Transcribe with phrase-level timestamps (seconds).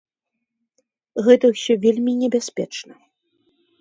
[1.29, 2.93] Гэта ўсё вельмі небяспечна.